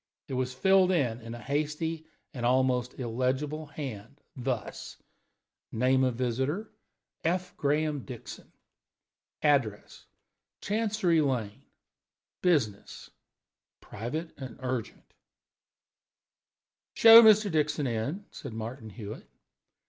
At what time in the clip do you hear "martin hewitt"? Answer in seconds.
18.53-19.27